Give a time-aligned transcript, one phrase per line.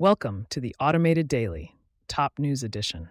[0.00, 1.76] Welcome to the Automated Daily,
[2.08, 3.10] Top News Edition,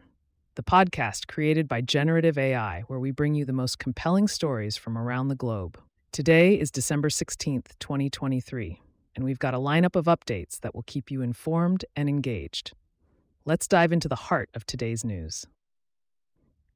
[0.56, 4.98] the podcast created by Generative AI, where we bring you the most compelling stories from
[4.98, 5.80] around the globe.
[6.12, 8.82] Today is December 16th, 2023,
[9.16, 12.74] and we've got a lineup of updates that will keep you informed and engaged.
[13.46, 15.46] Let's dive into the heart of today's news.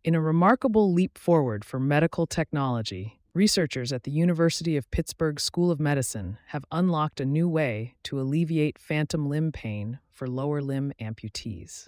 [0.05, 5.69] In a remarkable leap forward for medical technology, researchers at the University of Pittsburgh School
[5.69, 10.91] of Medicine have unlocked a new way to alleviate phantom limb pain for lower limb
[10.99, 11.87] amputees.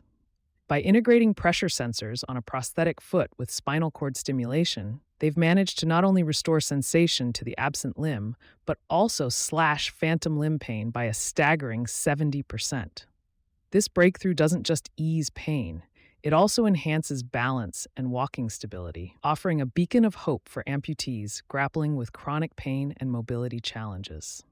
[0.68, 5.87] By integrating pressure sensors on a prosthetic foot with spinal cord stimulation, they've managed to
[5.87, 8.36] not only restore sensation to the absent limb,
[8.68, 13.06] but also slash phantom limb pain by a staggering 70%.
[13.71, 15.81] This breakthrough doesn't just ease pain,
[16.21, 21.95] it also enhances balance and walking stability, offering a beacon of hope for amputees grappling
[21.95, 24.43] with chronic pain and mobility challenges.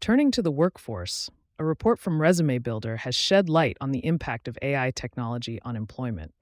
[0.00, 4.46] Turning to the workforce, a report from Resume Builder has shed light on the impact
[4.46, 6.32] of AI technology on employment.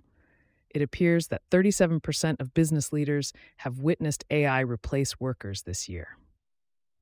[0.69, 6.18] It appears that 37% of business leaders have witnessed AI replace workers this year.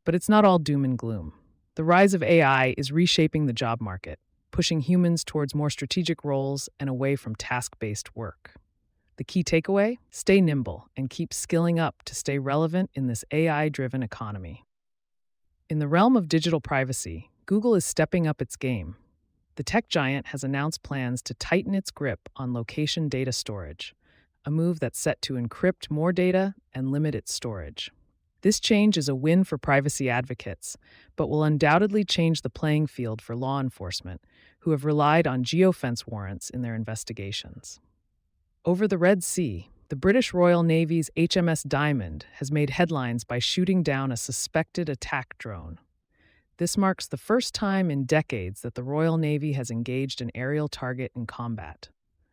[0.04, 1.32] But it's not all doom and gloom.
[1.74, 4.18] The rise of AI is reshaping the job market,
[4.52, 8.52] pushing humans towards more strategic roles and away from task based work.
[9.16, 13.68] The key takeaway stay nimble and keep skilling up to stay relevant in this AI
[13.68, 14.64] driven economy.
[15.68, 18.96] In the realm of digital privacy, Google is stepping up its game.
[19.56, 23.94] The tech giant has announced plans to tighten its grip on location data storage,
[24.44, 27.90] a move that's set to encrypt more data and limit its storage.
[28.42, 30.76] This change is a win for privacy advocates,
[31.16, 34.20] but will undoubtedly change the playing field for law enforcement,
[34.60, 37.80] who have relied on geofence warrants in their investigations.
[38.64, 43.82] Over the Red Sea, the British Royal Navy's HMS Diamond has made headlines by shooting
[43.82, 45.78] down a suspected attack drone.
[46.58, 50.68] This marks the first time in decades that the Royal Navy has engaged an aerial
[50.68, 51.90] target in combat.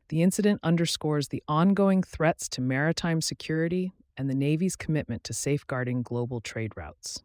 [0.09, 6.01] The incident underscores the ongoing threats to maritime security and the Navy's commitment to safeguarding
[6.01, 7.21] global trade routes.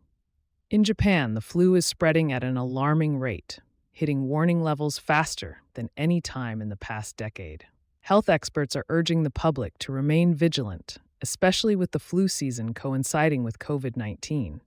[0.70, 5.88] In Japan, the flu is spreading at an alarming rate, hitting warning levels faster than
[5.96, 7.64] any time in the past decade.
[8.02, 13.42] Health experts are urging the public to remain vigilant, especially with the flu season coinciding
[13.44, 14.60] with COVID 19,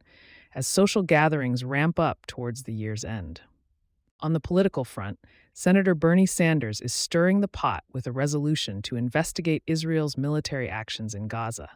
[0.56, 3.42] as social gatherings ramp up towards the year's end.
[4.20, 5.20] On the political front,
[5.54, 11.14] Senator Bernie Sanders is stirring the pot with a resolution to investigate Israel's military actions
[11.14, 11.70] in Gaza.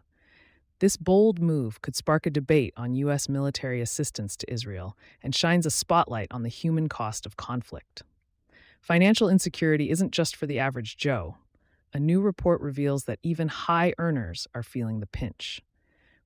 [0.80, 3.30] This bold move could spark a debate on U.S.
[3.30, 8.01] military assistance to Israel and shines a spotlight on the human cost of conflict.
[8.80, 11.38] Financial insecurity isn't just for the average Joe.
[11.94, 15.62] A new report reveals that even high earners are feeling the pinch.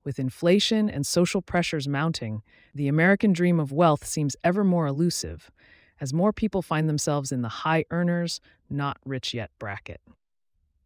[0.05, 2.41] With inflation and social pressures mounting,
[2.73, 5.51] the American dream of wealth seems ever more elusive,
[5.99, 10.01] as more people find themselves in the high earners, not rich yet bracket.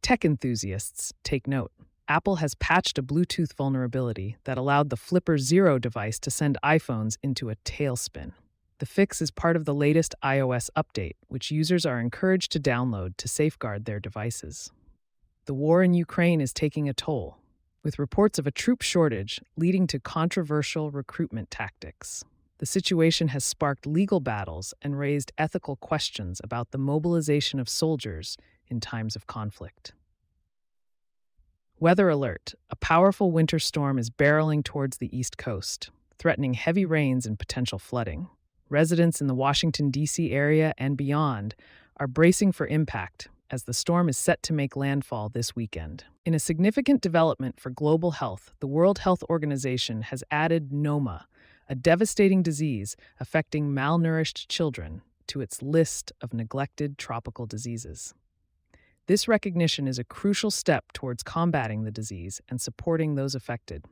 [0.02, 1.72] Tech enthusiasts take note.
[2.08, 7.18] Apple has patched a Bluetooth vulnerability that allowed the Flipper Zero device to send iPhones
[7.22, 8.32] into a tailspin.
[8.80, 13.18] The fix is part of the latest iOS update, which users are encouraged to download
[13.18, 14.72] to safeguard their devices.
[15.46, 17.38] The war in Ukraine is taking a toll,
[17.84, 22.24] with reports of a troop shortage leading to controversial recruitment tactics.
[22.60, 28.38] The situation has sparked legal battles and raised ethical questions about the mobilization of soldiers
[28.68, 29.94] in times of conflict.
[31.80, 37.26] Weather alert a powerful winter storm is barreling towards the East Coast, threatening heavy rains
[37.26, 38.28] and potential flooding.
[38.68, 40.32] Residents in the Washington, D.C.
[40.32, 41.56] area and beyond
[41.96, 46.04] are bracing for impact as the storm is set to make landfall this weekend.
[46.26, 51.26] In a significant development for global health, the World Health Organization has added NOMA,
[51.70, 58.16] a devastating disease affecting malnourished children, to its list of neglected tropical diseases.
[59.06, 63.86] This recognition is a crucial step towards combating the disease and supporting those affected.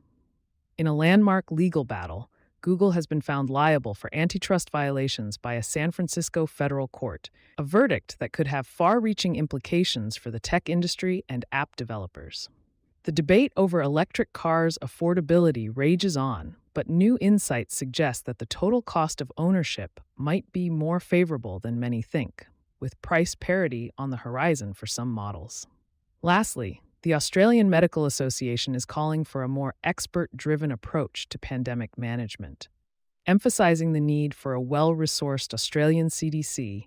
[0.76, 2.30] In a landmark legal battle,
[2.60, 7.62] Google has been found liable for antitrust violations by a San Francisco federal court, a
[7.62, 12.48] verdict that could have far reaching implications for the tech industry and app developers.
[13.04, 18.82] The debate over electric cars' affordability rages on, but new insights suggest that the total
[18.82, 22.46] cost of ownership might be more favorable than many think
[22.78, 25.66] with price parity on the horizon for some models.
[26.22, 31.98] Lastly, the Australian Medical Association is calling for a more expert driven approach to pandemic
[31.98, 32.68] management,
[33.26, 36.86] emphasizing the need for a well resourced Australian CDC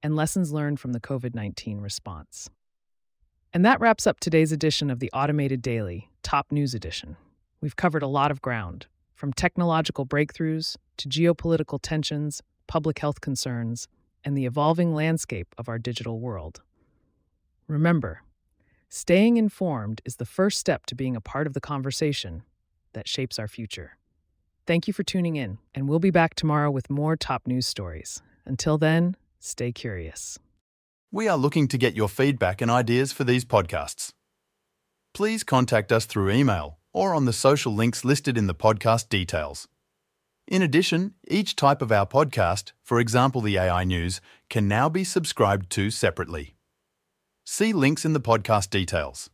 [0.00, 2.48] and lessons learned from the COVID 19 response.
[3.52, 7.16] And that wraps up today's edition of the Automated Daily, Top News Edition.
[7.60, 8.86] We've covered a lot of ground,
[9.24, 13.88] from technological breakthroughs to geopolitical tensions, public health concerns,
[14.22, 16.60] and the evolving landscape of our digital world.
[17.66, 18.20] Remember,
[18.90, 22.42] staying informed is the first step to being a part of the conversation
[22.92, 23.96] that shapes our future.
[24.66, 28.20] Thank you for tuning in, and we'll be back tomorrow with more top news stories.
[28.44, 30.38] Until then, stay curious.
[31.10, 34.10] We are looking to get your feedback and ideas for these podcasts.
[35.14, 39.68] Please contact us through email or on the social links listed in the podcast details.
[40.46, 45.04] In addition, each type of our podcast, for example the AI News, can now be
[45.04, 46.54] subscribed to separately.
[47.44, 49.28] See links in the podcast details.